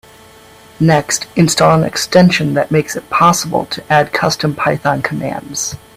Next, 0.79 1.27
install 1.35 1.77
an 1.77 1.83
extension 1.83 2.55
that 2.55 2.71
makes 2.71 2.95
it 2.95 3.07
possible 3.11 3.67
to 3.67 3.83
add 3.93 4.11
custom 4.11 4.55
Python 4.55 5.03
commands. 5.03 5.75